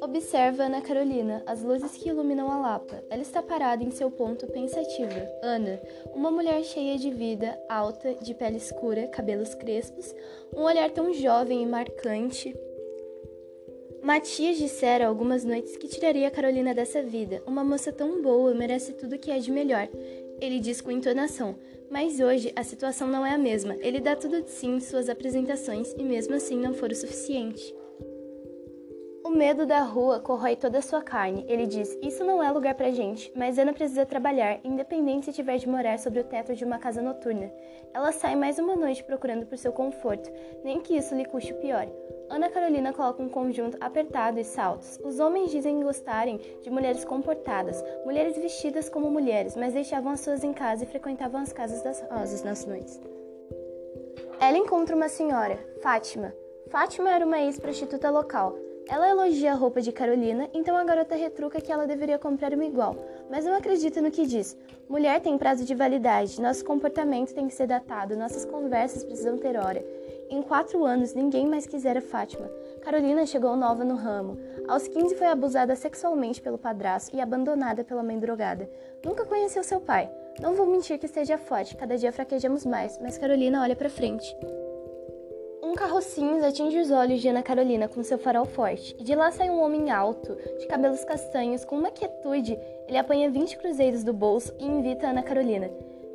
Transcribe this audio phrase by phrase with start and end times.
[0.00, 3.02] Observa Ana Carolina, as luzes que iluminam a Lapa.
[3.10, 5.30] Ela está parada em seu ponto pensativa.
[5.42, 5.80] Ana,
[6.14, 10.14] uma mulher cheia de vida, alta, de pele escura, cabelos crespos,
[10.54, 12.54] um olhar tão jovem e marcante.
[14.08, 17.42] Matias dissera algumas noites que tiraria a Carolina dessa vida.
[17.46, 19.86] Uma moça tão boa merece tudo que é de melhor.
[20.40, 21.58] Ele diz com entonação,
[21.90, 23.76] mas hoje a situação não é a mesma.
[23.80, 27.74] Ele dá tudo de si em suas apresentações e mesmo assim não for o suficiente.
[29.28, 31.44] O medo da rua corrói toda a sua carne.
[31.46, 35.58] Ele diz: Isso não é lugar pra gente, mas Ana precisa trabalhar, independente se tiver
[35.58, 37.52] de morar sobre o teto de uma casa noturna.
[37.92, 40.32] Ela sai mais uma noite procurando por seu conforto,
[40.64, 41.86] nem que isso lhe custe o pior.
[42.30, 44.98] Ana Carolina coloca um conjunto apertado e saltos.
[45.04, 50.42] Os homens dizem gostarem de mulheres comportadas, mulheres vestidas como mulheres, mas deixavam as suas
[50.42, 52.98] em casa e frequentavam as casas das rosas nas noites.
[54.40, 56.32] Ela encontra uma senhora, Fátima.
[56.70, 58.67] Fátima era uma ex-prostituta local.
[58.90, 62.64] Ela elogia a roupa de Carolina, então a garota retruca que ela deveria comprar uma
[62.64, 62.96] igual,
[63.30, 64.56] mas não acredita no que diz.
[64.88, 69.58] Mulher tem prazo de validade, nosso comportamento tem que ser datado, nossas conversas precisam ter
[69.58, 69.84] hora.
[70.30, 72.50] Em quatro anos, ninguém mais quisera Fátima.
[72.80, 74.38] Carolina chegou nova no ramo.
[74.66, 78.70] Aos 15 foi abusada sexualmente pelo padrasto e abandonada pela mãe drogada.
[79.04, 80.10] Nunca conheceu seu pai.
[80.40, 84.34] Não vou mentir que esteja forte, cada dia fraquejamos mais, mas Carolina olha para frente.
[85.98, 89.32] Carro cinza atinge os olhos de Ana Carolina com seu farol forte, e de lá
[89.32, 92.56] sai um homem alto, de cabelos castanhos, com uma quietude.
[92.86, 95.68] Ele apanha 20 cruzeiros do bolso e invita Ana Carolina.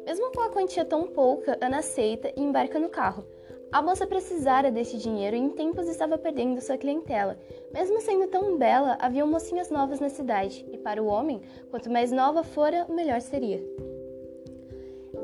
[0.05, 3.25] Mesmo com a quantia tão pouca, Ana aceita e embarca no carro.
[3.73, 7.37] A moça precisara desse dinheiro e em tempos estava perdendo sua clientela.
[7.73, 12.09] Mesmo sendo tão bela, havia mocinhas novas na cidade, e para o homem, quanto mais
[12.09, 13.61] nova fora, melhor seria.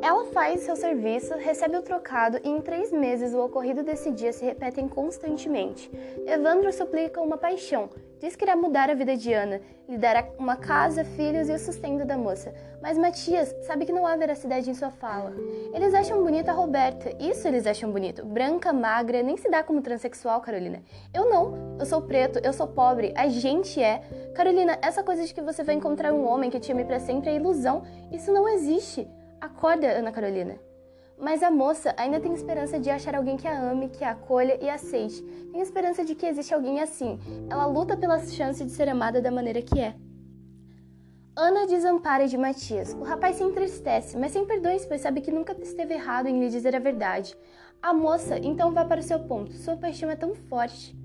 [0.02, 4.32] Ela faz seu serviço, recebe o trocado e em três meses o ocorrido desse dia
[4.32, 5.92] se repetem constantemente.
[6.26, 9.60] Evandro suplica uma paixão, diz que irá mudar a vida de Ana,
[9.90, 12.54] lhe dará uma casa, filhos e o sustento da moça.
[12.82, 15.34] Mas Matias sabe que não há veracidade em sua fala.
[15.74, 18.26] Eles acham bonita a Roberta, isso eles acham bonito.
[18.26, 20.82] Branca, magra, nem se dá como transexual, Carolina.
[21.14, 24.02] Eu não, eu sou preto, eu sou pobre, a gente é.
[24.34, 27.32] Carolina, essa coisa de que você vai encontrar um homem que te ame para sempre
[27.32, 29.06] é ilusão, isso não existe.
[29.42, 30.60] Acorda, Ana Carolina.
[31.18, 34.58] Mas a moça ainda tem esperança de achar alguém que a ame, que a acolha
[34.62, 35.22] e aceite.
[35.52, 37.20] Tem esperança de que existe alguém assim.
[37.50, 39.96] Ela luta pela chance de ser amada da maneira que é.
[41.36, 42.94] Ana desampara de Matias.
[42.94, 46.50] O rapaz se entristece, mas sem perdões, pois sabe que nunca esteve errado em lhe
[46.50, 47.38] dizer a verdade.
[47.82, 49.54] A moça então vai para o seu ponto.
[49.54, 50.99] Sua paixão é tão forte.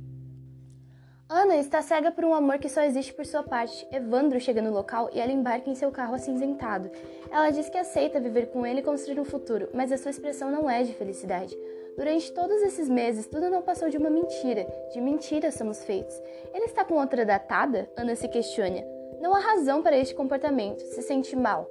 [1.36, 3.84] Ana está cega por um amor que só existe por sua parte.
[3.90, 6.88] Evandro chega no local e ela embarca em seu carro acinzentado.
[7.28, 10.48] Ela diz que aceita viver com ele e construir um futuro, mas a sua expressão
[10.48, 11.58] não é de felicidade.
[11.96, 14.64] Durante todos esses meses, tudo não passou de uma mentira.
[14.92, 16.14] De mentira somos feitos.
[16.54, 17.90] Ele está com outra datada?
[17.96, 18.84] Ana se questiona.
[19.20, 20.82] Não há razão para este comportamento.
[20.82, 21.68] Se sente mal.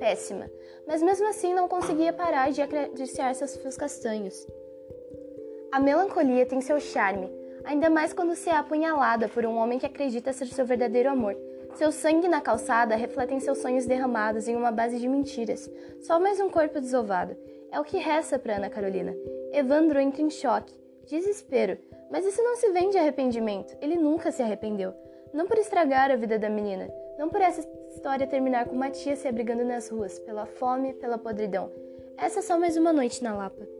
[0.00, 0.50] Péssima.
[0.84, 4.44] Mas mesmo assim não conseguia parar de acariciar seus fios castanhos.
[5.70, 9.86] A melancolia tem seu charme ainda mais quando se é apunhalada por um homem que
[9.86, 11.36] acredita ser seu verdadeiro amor.
[11.74, 15.70] Seu sangue na calçada refletem seus sonhos derramados em uma base de mentiras.
[16.00, 17.36] Só mais um corpo desovado.
[17.70, 19.14] É o que resta para Ana Carolina.
[19.52, 20.72] Evandro entra em choque,
[21.06, 21.76] desespero,
[22.10, 23.76] mas isso não se vende arrependimento.
[23.82, 24.94] Ele nunca se arrependeu.
[25.34, 26.88] Não por estragar a vida da menina,
[27.18, 31.70] não por essa história terminar com Matias se abrigando nas ruas, pela fome, pela podridão.
[32.16, 33.75] Essa é só mais uma noite na Lapa.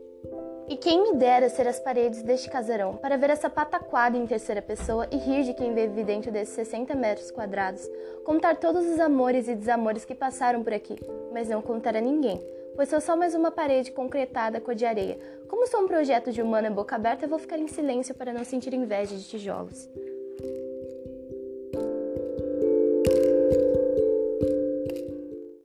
[0.69, 4.61] E quem me dera ser as paredes deste casarão para ver essa pataquada em terceira
[4.61, 7.89] pessoa e rir de quem vive dentro desses 60 metros quadrados,
[8.25, 10.97] contar todos os amores e desamores que passaram por aqui,
[11.31, 12.45] mas não contar a ninguém,
[12.75, 15.17] pois sou só mais uma parede concretada cor de areia.
[15.47, 18.73] Como sou um projeto de humana boca aberta, vou ficar em silêncio para não sentir
[18.73, 19.87] inveja de tijolos.